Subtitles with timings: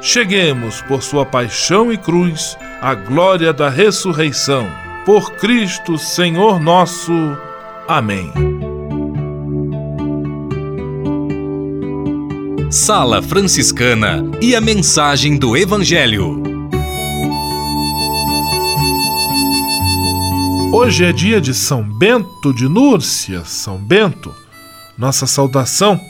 [0.00, 4.66] cheguemos, por sua paixão e cruz, à glória da ressurreição.
[5.04, 7.12] Por Cristo, Senhor nosso.
[7.86, 8.32] Amém.
[12.70, 16.40] Sala Franciscana e a mensagem do Evangelho.
[20.72, 24.32] Hoje é dia de São Bento de Núrcia, São Bento.
[24.96, 26.00] Nossa saudação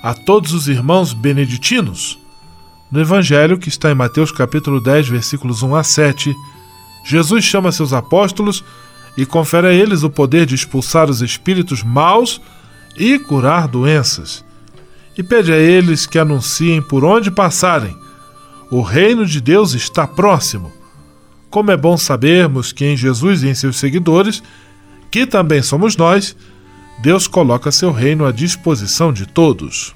[0.00, 2.16] a todos os irmãos beneditinos
[2.90, 6.34] no Evangelho, que está em Mateus capítulo 10, versículos 1 a 7,
[7.04, 8.64] Jesus chama seus apóstolos
[9.16, 12.40] e confere a eles o poder de expulsar os espíritos maus
[12.96, 14.44] e curar doenças.
[15.16, 17.96] E pede a eles que anunciem por onde passarem:
[18.70, 20.72] o reino de Deus está próximo.
[21.48, 24.42] Como é bom sabermos que em Jesus e em seus seguidores,
[25.10, 26.36] que também somos nós,
[27.00, 29.95] Deus coloca seu reino à disposição de todos.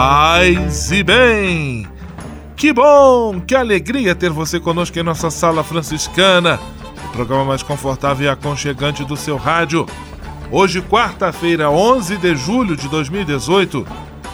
[0.00, 1.84] Paz e bem!
[2.54, 6.60] Que bom, que alegria ter você conosco em nossa sala franciscana,
[7.06, 9.86] o programa mais confortável e aconchegante do seu rádio.
[10.52, 13.84] Hoje, quarta-feira, 11 de julho de 2018,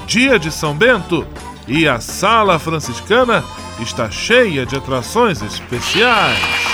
[0.06, 1.26] dia de São Bento,
[1.66, 3.42] e a sala franciscana
[3.80, 6.73] está cheia de atrações especiais.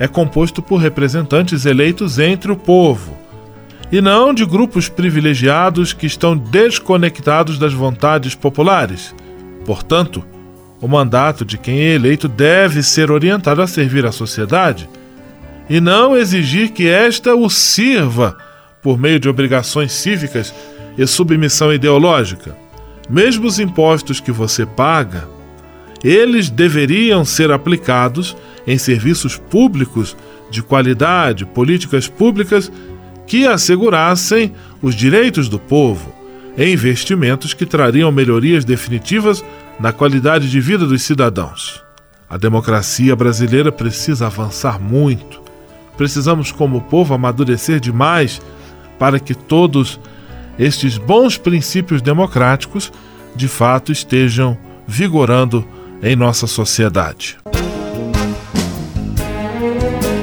[0.00, 3.14] é composto por representantes eleitos entre o povo,
[3.92, 9.14] e não de grupos privilegiados que estão desconectados das vontades populares.
[9.66, 10.24] Portanto,
[10.80, 14.88] o mandato de quem é eleito deve ser orientado a servir a sociedade
[15.68, 18.38] e não exigir que esta o sirva
[18.80, 20.54] por meio de obrigações cívicas
[20.96, 22.56] e submissão ideológica.
[23.08, 25.28] Mesmo os impostos que você paga,
[26.02, 28.36] eles deveriam ser aplicados
[28.66, 30.16] em serviços públicos
[30.50, 32.70] de qualidade, políticas públicas
[33.26, 34.52] que assegurassem
[34.82, 36.12] os direitos do povo,
[36.56, 39.44] em investimentos que trariam melhorias definitivas
[39.78, 41.82] na qualidade de vida dos cidadãos.
[42.28, 45.40] A democracia brasileira precisa avançar muito.
[45.96, 48.40] Precisamos, como povo, amadurecer demais
[48.98, 50.00] para que todos
[50.58, 52.92] estes bons princípios democráticos
[53.34, 55.66] de fato estejam vigorando
[56.02, 57.38] em nossa sociedade.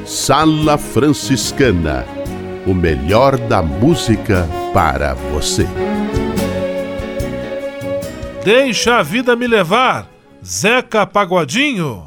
[0.06, 2.18] Sala Franciscana
[2.68, 5.66] o melhor da música para você.
[8.44, 10.10] Deixa a vida me levar,
[10.46, 12.06] Zeca Pagodinho.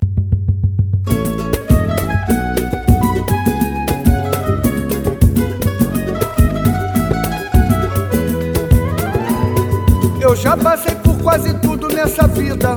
[10.20, 12.76] Eu já passei por quase tudo nessa vida.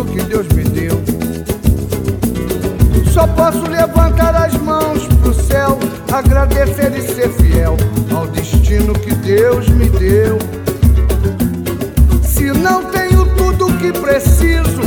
[0.00, 1.02] tudo que Deus me deu.
[3.12, 5.78] Só posso levantar as mãos pro céu,
[6.10, 7.76] agradecer e ser fiel
[8.14, 10.38] ao destino que Deus me deu.
[12.22, 14.80] Se não tenho tudo o que preciso,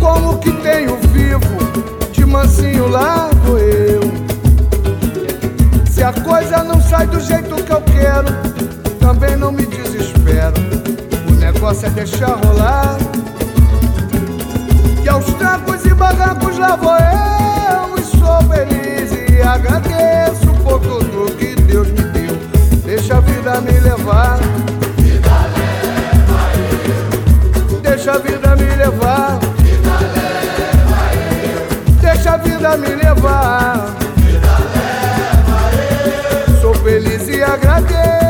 [0.00, 2.10] como que tenho vivo?
[2.12, 4.00] De mansinho lá vou eu.
[5.88, 8.26] Se a coisa não sai do jeito que eu quero,
[8.98, 10.54] também não me desespero.
[11.28, 12.98] O negócio é deixar rolar.
[15.10, 21.56] Aos trancos e barrancos lá vou eu e sou feliz e agradeço por tudo que
[21.56, 22.36] Deus me deu.
[22.84, 24.38] Deixa a vida me levar.
[24.98, 26.40] Vida leva
[27.72, 27.80] eu.
[27.80, 29.38] Deixa a vida me levar.
[29.58, 31.00] Vida leva
[31.44, 31.92] eu.
[32.00, 33.86] Deixa a vida me levar.
[34.16, 35.60] Vida leva
[36.48, 36.60] eu.
[36.60, 38.29] Sou feliz e agradeço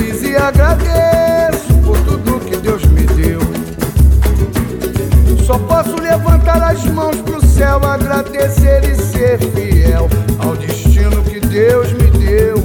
[0.35, 3.39] agradeço por tudo que Deus me deu.
[5.45, 10.07] Só posso levantar as mãos pro céu, agradecer e ser fiel
[10.39, 12.55] ao destino que Deus me deu.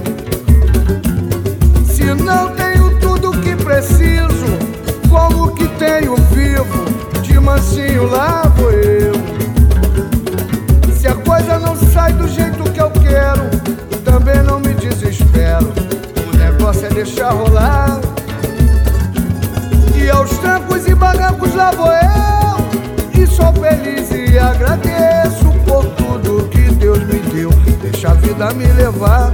[1.85, 4.47] Se não tenho tudo que preciso,
[5.09, 6.85] como que tenho vivo?
[7.23, 8.86] De mansinho lá vou eu.
[16.97, 18.01] Deixa rolar.
[19.95, 23.23] E aos trancos e barrancos lá vou eu.
[23.23, 27.51] E sou feliz e agradeço por tudo que Deus me deu.
[27.83, 29.31] Deixa a vida me levar.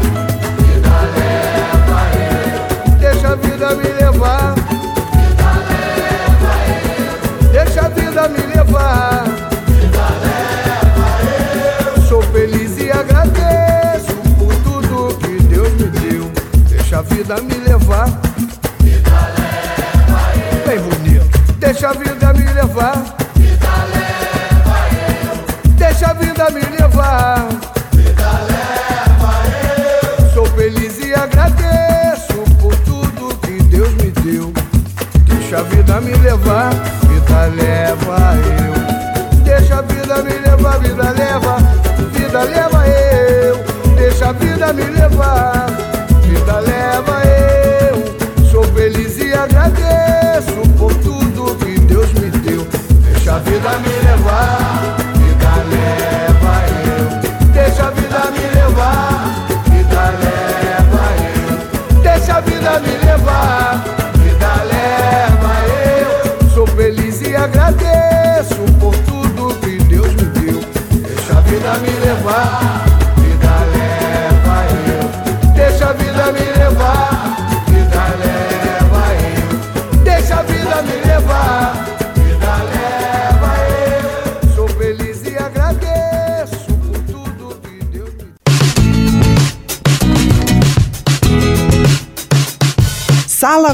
[49.34, 52.66] Agradeço por tudo que Deus me deu.
[53.12, 54.11] Deixa a vida me levar,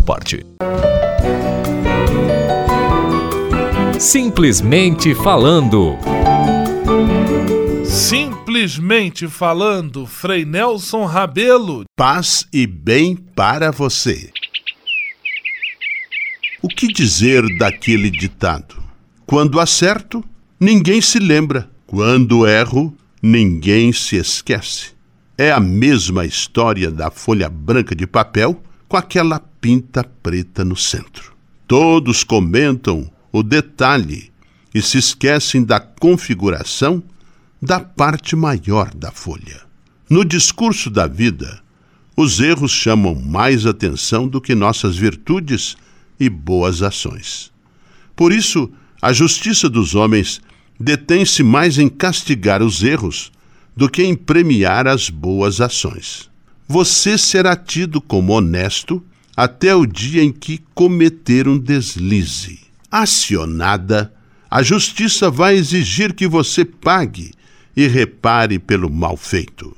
[0.00, 0.46] parte.
[3.98, 5.98] Simplesmente falando.
[7.84, 11.84] Simplesmente falando, Frei Nelson Rabelo.
[11.96, 14.30] Paz e bem para você.
[16.60, 18.82] O que dizer daquele ditado?
[19.26, 20.24] Quando acerto,
[20.58, 21.68] ninguém se lembra.
[21.86, 24.92] Quando erro, ninguém se esquece.
[25.36, 31.32] É a mesma história da folha branca de papel com aquela pinta preta no centro.
[31.68, 34.32] Todos comentam o detalhe
[34.74, 37.00] e se esquecem da configuração
[37.60, 39.62] da parte maior da folha.
[40.10, 41.62] No discurso da vida,
[42.16, 45.76] os erros chamam mais atenção do que nossas virtudes
[46.18, 47.52] e boas ações.
[48.16, 48.68] Por isso,
[49.00, 50.42] a justiça dos homens
[50.78, 53.30] detém-se mais em castigar os erros
[53.76, 56.30] do que em premiar as boas ações.
[56.68, 59.04] você será tido como honesto
[59.36, 62.60] até o dia em que cometer um deslize.
[62.90, 64.12] Acionada,
[64.50, 67.32] a justiça vai exigir que você pague
[67.74, 69.74] e repare pelo mal feito.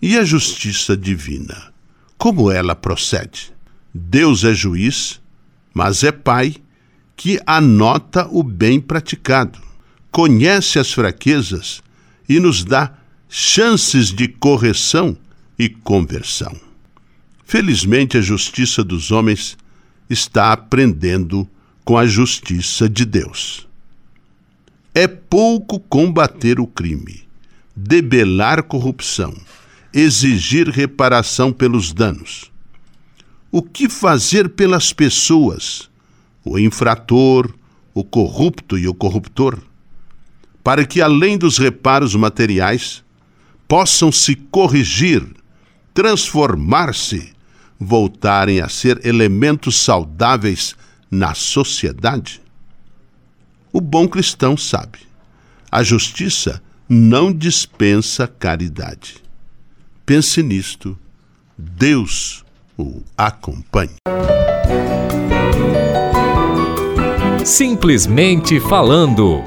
[0.00, 1.72] E a justiça divina?
[2.18, 3.52] Como ela procede?
[3.94, 5.20] Deus é juiz,
[5.72, 6.56] mas é pai
[7.16, 9.58] que anota o bem praticado,
[10.10, 11.82] conhece as fraquezas
[12.28, 12.92] e nos dá
[13.28, 15.16] chances de correção
[15.58, 16.67] e conversão.
[17.50, 19.56] Felizmente, a justiça dos homens
[20.10, 21.48] está aprendendo
[21.82, 23.66] com a justiça de Deus.
[24.94, 27.26] É pouco combater o crime,
[27.74, 29.34] debelar corrupção,
[29.94, 32.52] exigir reparação pelos danos.
[33.50, 35.88] O que fazer pelas pessoas,
[36.44, 37.50] o infrator,
[37.94, 39.58] o corrupto e o corruptor,
[40.62, 43.02] para que, além dos reparos materiais,
[43.66, 45.26] possam se corrigir,
[45.94, 47.37] transformar-se,
[47.78, 50.74] voltarem a ser elementos saudáveis
[51.10, 52.40] na sociedade?
[53.72, 54.98] O bom cristão sabe:
[55.70, 59.16] a justiça não dispensa caridade.
[60.06, 60.98] Pense nisto,
[61.56, 62.44] Deus
[62.78, 63.96] o acompanhe.
[67.44, 69.42] Simplesmente falando.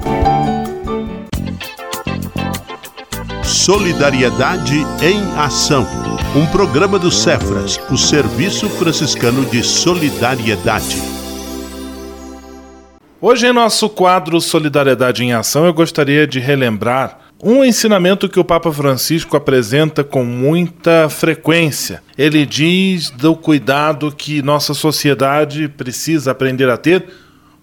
[3.64, 5.86] Solidariedade em Ação.
[6.34, 10.96] Um programa do Cefras, o Serviço Franciscano de Solidariedade.
[13.20, 18.44] Hoje, em nosso quadro Solidariedade em Ação, eu gostaria de relembrar um ensinamento que o
[18.44, 22.02] Papa Francisco apresenta com muita frequência.
[22.18, 27.04] Ele diz do cuidado que nossa sociedade precisa aprender a ter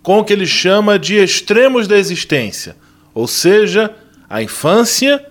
[0.01, 2.77] com o que ele chama de extremos da existência,
[3.13, 3.93] ou seja,
[4.29, 5.25] a infância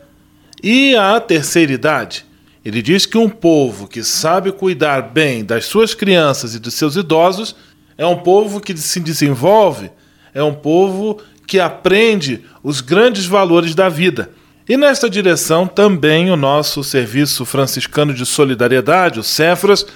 [0.62, 2.26] e a terceira idade.
[2.64, 6.96] Ele diz que um povo que sabe cuidar bem das suas crianças e dos seus
[6.96, 7.54] idosos
[7.96, 9.90] é um povo que se desenvolve,
[10.34, 14.30] é um povo que aprende os grandes valores da vida.
[14.68, 19.86] E nesta direção também o nosso Serviço Franciscano de Solidariedade, o Cefras,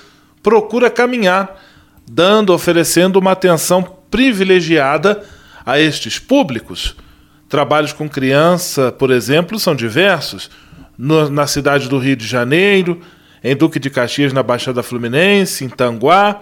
[0.42, 1.62] procura caminhar,
[2.10, 5.22] dando, oferecendo uma atenção privilegiada
[5.64, 6.96] a estes públicos
[7.52, 10.50] Trabalhos com criança, por exemplo, são diversos.
[10.96, 13.02] No, na cidade do Rio de Janeiro,
[13.44, 16.40] em Duque de Caxias, na Baixada Fluminense, em Tanguá,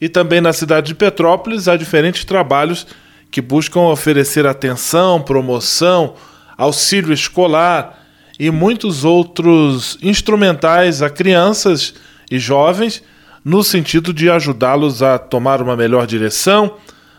[0.00, 2.86] e também na cidade de Petrópolis, há diferentes trabalhos
[3.28, 6.14] que buscam oferecer atenção, promoção,
[6.56, 7.98] auxílio escolar
[8.38, 11.92] e muitos outros instrumentais a crianças
[12.30, 13.02] e jovens,
[13.44, 16.76] no sentido de ajudá-los a tomar uma melhor direção,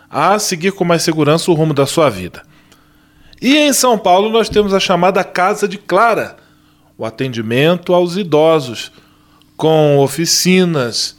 [0.09, 2.41] a seguir com mais segurança o rumo da sua vida.
[3.43, 6.37] E em São Paulo nós temos a chamada Casa de Clara,
[6.97, 8.89] o atendimento aos idosos,
[9.57, 11.17] com oficinas,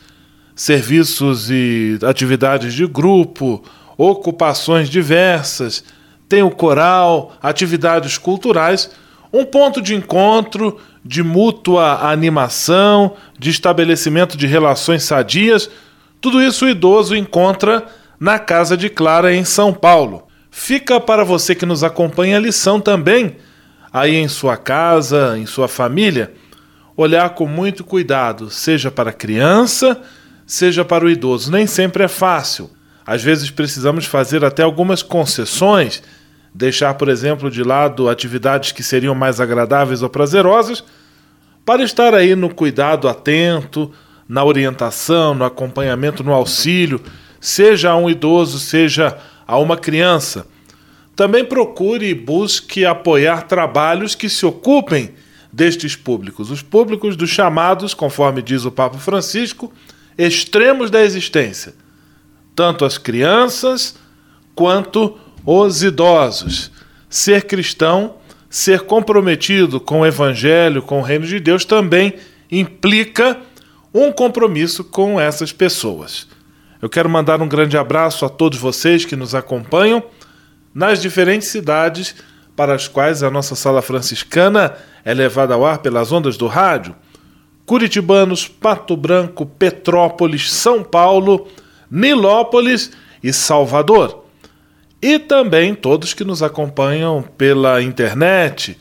[0.56, 3.62] serviços e atividades de grupo,
[3.98, 5.84] ocupações diversas,
[6.26, 8.90] tem o coral, atividades culturais,
[9.30, 15.68] um ponto de encontro, de mútua animação, de estabelecimento de relações sadias.
[16.22, 17.84] Tudo isso o idoso encontra
[18.18, 20.26] na Casa de Clara em São Paulo.
[20.56, 23.36] Fica para você que nos acompanha a lição também,
[23.92, 26.32] aí em sua casa, em sua família,
[26.96, 30.00] olhar com muito cuidado, seja para a criança,
[30.46, 31.50] seja para o idoso.
[31.50, 32.70] Nem sempre é fácil.
[33.04, 36.04] Às vezes precisamos fazer até algumas concessões,
[36.54, 40.84] deixar, por exemplo, de lado atividades que seriam mais agradáveis ou prazerosas,
[41.66, 43.90] para estar aí no cuidado atento,
[44.26, 47.02] na orientação, no acompanhamento, no auxílio,
[47.40, 50.46] seja a um idoso, seja a uma criança.
[51.14, 55.14] Também procure e busque apoiar trabalhos que se ocupem
[55.52, 59.72] destes públicos, os públicos dos chamados, conforme diz o Papa Francisco,
[60.18, 61.74] extremos da existência,
[62.56, 63.94] tanto as crianças
[64.54, 66.72] quanto os idosos.
[67.08, 68.16] Ser cristão,
[68.50, 72.14] ser comprometido com o Evangelho, com o Reino de Deus, também
[72.50, 73.38] implica
[73.92, 76.26] um compromisso com essas pessoas.
[76.84, 80.02] Eu quero mandar um grande abraço a todos vocês que nos acompanham
[80.74, 82.14] nas diferentes cidades
[82.54, 86.94] para as quais a nossa sala franciscana é levada ao ar pelas ondas do rádio.
[87.64, 91.48] Curitibanos, Pato Branco, Petrópolis, São Paulo,
[91.90, 92.90] Nilópolis
[93.22, 94.26] e Salvador.
[95.00, 98.76] E também todos que nos acompanham pela internet,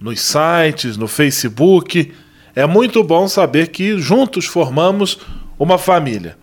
[0.00, 2.12] nos sites, no Facebook.
[2.52, 5.20] É muito bom saber que juntos formamos
[5.56, 6.36] uma família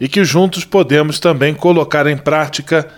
[0.00, 2.88] e que juntos podemos também colocar em prática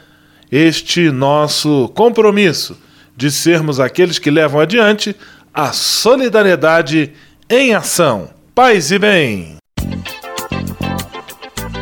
[0.51, 2.77] este nosso compromisso
[3.17, 5.15] de sermos aqueles que levam adiante
[5.53, 7.13] a solidariedade
[7.49, 8.31] em ação.
[8.55, 9.59] Paz e bem!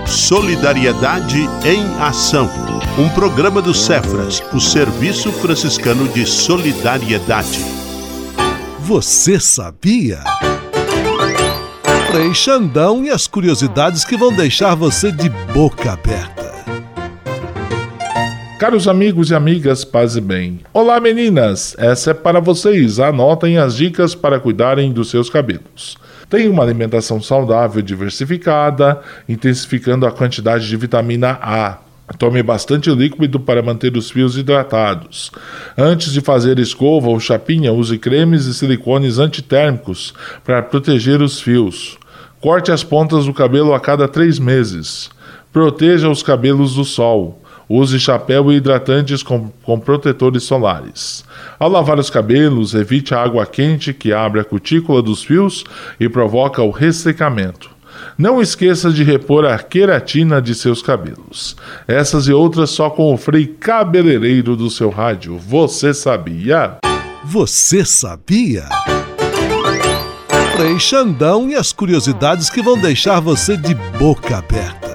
[0.07, 2.51] Solidariedade em Ação.
[2.99, 7.61] Um programa do Cefras, o Serviço Franciscano de Solidariedade.
[8.81, 10.21] Você sabia?
[12.17, 16.51] Frei Xandão e as curiosidades que vão deixar você de boca aberta.
[18.59, 20.61] Caros amigos e amigas, paz e bem.
[20.73, 22.99] Olá meninas, essa é para vocês.
[22.99, 25.99] Anotem as dicas para cuidarem dos seus cabelos.
[26.31, 28.99] Tenha uma alimentação saudável diversificada,
[29.29, 31.81] intensificando a quantidade de vitamina A.
[32.19, 35.31] Tome bastante líquido para manter os fios hidratados.
[35.77, 41.99] Antes de fazer escova ou chapinha, use cremes e silicones antitérmicos para proteger os fios.
[42.47, 45.11] Corte as pontas do cabelo a cada três meses.
[45.53, 47.43] Proteja os cabelos do sol.
[47.69, 51.25] Use chapéu e hidratantes com, com, protetores solares.
[51.59, 55.65] Ao lavar os cabelos, evite a água quente que abre a cutícula dos fios
[55.99, 57.69] e provoca o ressecamento.
[58.17, 61.57] Não esqueça de repor a queratina de seus cabelos.
[61.89, 65.37] Essas e outras só com o frei cabeleireiro do seu rádio.
[65.37, 66.77] Você sabia?
[67.25, 68.69] Você sabia?
[70.57, 74.87] Frei Xandão e as curiosidades que vão deixar você de boca aberta.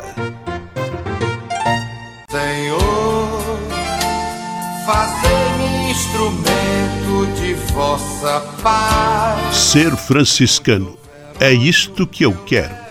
[5.92, 9.56] instrumento de vossa paz.
[9.56, 10.98] Ser franciscano
[11.40, 12.91] é isto que eu quero.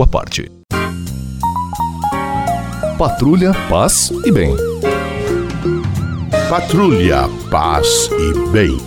[0.01, 0.51] sua parte.
[2.97, 4.55] Patrulha, paz e bem.
[6.49, 8.77] Patrulha, paz e bem.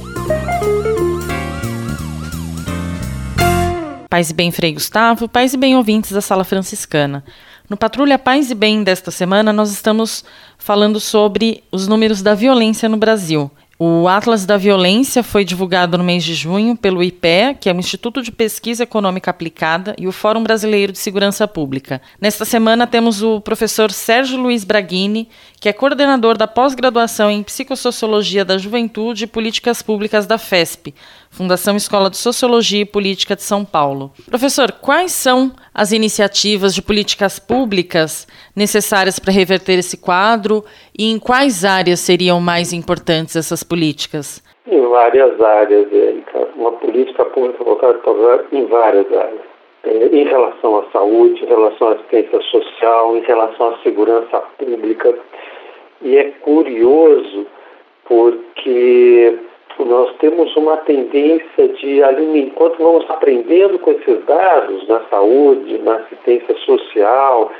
[4.10, 7.24] Paz e bem, Frei Gustavo, paz e bem, ouvintes da Sala Franciscana.
[7.70, 10.24] No Patrulha Paz e Bem desta semana, nós estamos
[10.58, 13.50] falando sobre os números da violência no Brasil.
[13.76, 17.76] O Atlas da Violência foi divulgado no mês de junho pelo IPE, que é o
[17.76, 22.00] Instituto de Pesquisa Econômica Aplicada, e o Fórum Brasileiro de Segurança Pública.
[22.20, 25.28] Nesta semana temos o professor Sérgio Luiz Braghini,
[25.60, 30.94] que é coordenador da pós-graduação em Psicossociologia da Juventude e Políticas Públicas da FESP,
[31.34, 34.12] Fundação Escola de Sociologia e Política de São Paulo.
[34.30, 40.64] Professor, quais são as iniciativas de políticas públicas necessárias para reverter esse quadro
[40.96, 44.40] e em quais áreas seriam mais importantes essas políticas?
[44.64, 46.48] Em várias áreas, Érica.
[46.54, 49.40] Uma política pública voltada em várias áreas.
[49.82, 55.12] É, em relação à saúde, em relação à assistência social, em relação à segurança pública.
[56.00, 57.44] E é curioso
[58.04, 59.36] porque
[59.78, 62.00] nós temos uma tendência de,
[62.38, 67.50] enquanto vamos aprendendo com esses dados na saúde, na assistência social,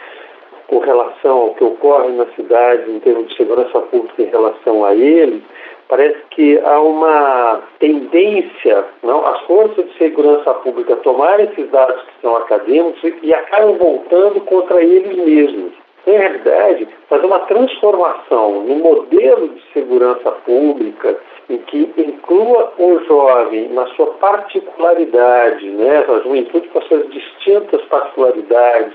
[0.69, 4.95] com relação ao que ocorre na cidade em termos de segurança pública em relação a
[4.95, 5.43] ele,
[5.89, 12.23] parece que há uma tendência, não, as forças de segurança pública tomarem esses dados que
[12.23, 19.49] são acadêmicos e acabam voltando contra eles mesmos em realidade, fazer uma transformação no modelo
[19.49, 21.17] de segurança pública
[21.49, 27.83] em que inclua o jovem na sua particularidade, né, a juventude com as suas distintas
[27.87, 28.95] particularidades,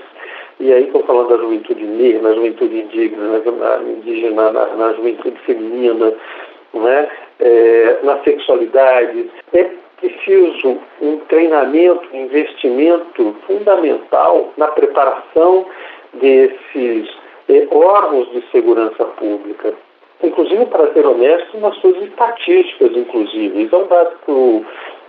[0.58, 5.38] e aí estou falando da juventude negra, na juventude indígena, na, indígena, na, na juventude
[5.40, 6.12] feminina,
[6.74, 7.08] né,
[7.40, 9.30] é, na sexualidade.
[9.54, 9.70] É
[10.00, 15.66] preciso um treinamento, um investimento fundamental na preparação
[16.14, 17.08] desses
[17.48, 19.74] eh, órgãos de segurança pública,
[20.22, 23.62] inclusive para ser honesto nas suas estatísticas, inclusive.
[23.62, 24.64] Isso é um dado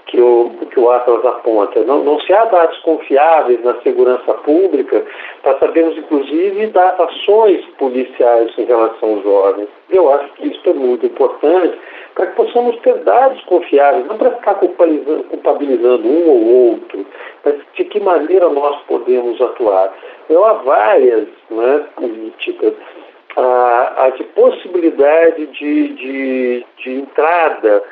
[0.05, 1.83] que o, que o Atlas aponta.
[1.83, 5.05] Não, não se há dados confiáveis na segurança pública
[5.41, 9.69] para sabermos, inclusive, das ações policiais em relação aos jovens.
[9.89, 11.77] Eu acho que isso é muito importante
[12.21, 17.03] para que possamos ter dados confiáveis, não para ficar culpabilizando, um ou outro,
[17.43, 19.91] mas de que maneira nós podemos atuar.
[20.29, 22.75] Eu há várias né, políticas
[23.36, 27.84] a, de possibilidade de, de, de entrada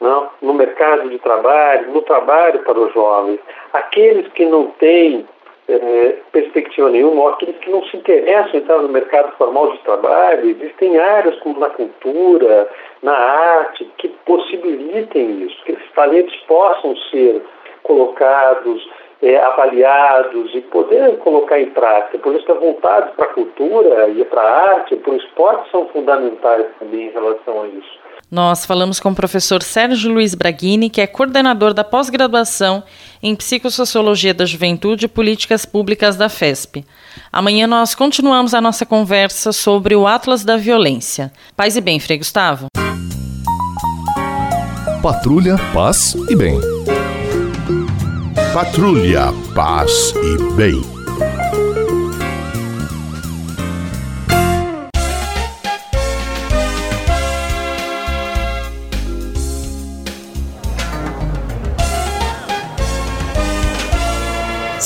[0.00, 3.38] não, no mercado de trabalho, no trabalho para os jovens.
[3.74, 5.26] Aqueles que não têm
[5.68, 10.50] é, perspectiva nenhuma, aqueles que não se interessam em entrar no mercado formal de trabalho,
[10.50, 12.68] existem áreas como na cultura,
[13.02, 17.42] na arte, que possibilitem isso, que esses talentos possam ser
[17.82, 18.88] colocados,
[19.22, 22.18] é, avaliados e poder colocar em prática.
[22.18, 25.88] Por isso a vontade para a cultura e para a arte, para o esporte são
[25.88, 28.03] fundamentais também em relação a isso.
[28.34, 32.82] Nós falamos com o professor Sérgio Luiz Braghini, que é coordenador da pós-graduação
[33.22, 36.84] em Psicossociologia da Juventude e Políticas Públicas da FESP.
[37.32, 41.30] Amanhã nós continuamos a nossa conversa sobre o Atlas da Violência.
[41.56, 42.66] Paz e bem, Frei Gustavo.
[45.00, 46.58] Patrulha, paz e bem.
[48.52, 51.03] Patrulha, paz e bem.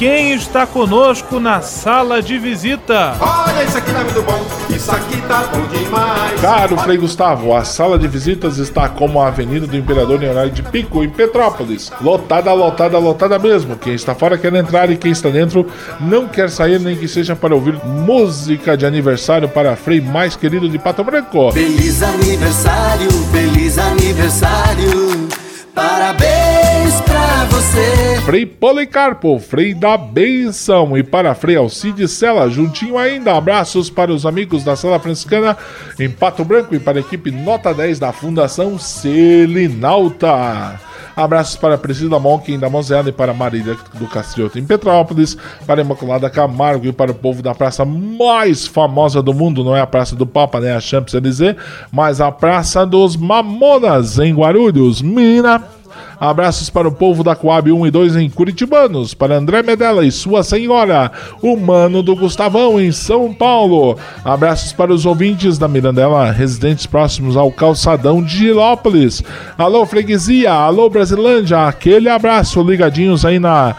[0.00, 3.14] quem está conosco na sala de visita.
[3.20, 6.40] Olha, isso aqui tá muito bom, isso aqui tá bom demais.
[6.40, 10.62] Caro Frei Gustavo, a sala de visitas está como a Avenida do Imperador Leonardo de
[10.62, 11.92] Pico, em Petrópolis.
[12.00, 13.76] Lotada, lotada, lotada mesmo.
[13.76, 15.66] Quem está fora quer entrar e quem está dentro
[16.00, 20.66] não quer sair, nem que seja para ouvir música de aniversário para Frei mais querido
[20.66, 21.52] de Pato Branco.
[21.52, 25.39] Feliz aniversário, feliz aniversário.
[25.80, 28.20] Parabéns pra você.
[28.26, 33.34] Frei Policarpo, Frei da Benção e para Frei Alcides Sela, juntinho ainda.
[33.34, 35.56] Abraços para os amigos da Sala Franciscana
[35.98, 40.28] em Pato Branco e para a equipe Nota 10 da Fundação Selinalta.
[41.16, 46.30] Abraços para Priscila Monkin da Mosela e para Marília do Castrioto em Petrópolis, para Imaculada
[46.30, 50.14] Camargo e para o povo da praça mais famosa do mundo, não é a Praça
[50.14, 51.56] do Papa, né, a Champs-Élysées,
[51.90, 55.79] mas a Praça dos Mamonas em Guarulhos, Minas.
[56.20, 60.12] Abraços para o povo da Coab 1 e 2 em Curitibanos, para André Medella e
[60.12, 63.96] sua senhora, o mano do Gustavão em São Paulo.
[64.22, 69.22] Abraços para os ouvintes da Mirandela, residentes próximos ao calçadão de Gilópolis.
[69.56, 73.74] Alô, freguesia, alô, Brasilândia, aquele abraço, ligadinhos aí na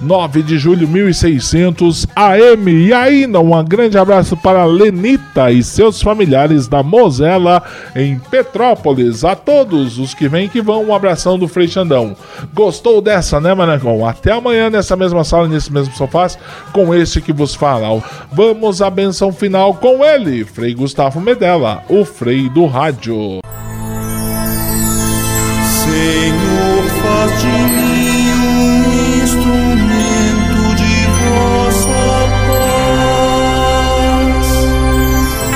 [0.00, 2.70] 9 de julho 1600 AM.
[2.70, 7.62] E ainda um grande abraço para Lenita e seus familiares da Mosela
[7.94, 9.24] em Petrópolis.
[9.24, 12.16] A todos os que vêm que vão, um abração do Frei Xandão.
[12.52, 14.06] Gostou dessa, né, Manacão?
[14.06, 16.24] Até amanhã nessa mesma sala, nesse mesmo sofá,
[16.72, 18.02] com este que vos fala.
[18.32, 23.40] Vamos à benção final com ele, Frei Gustavo Medella, o Frei do Rádio.
[25.84, 27.93] Senhor, faz de mim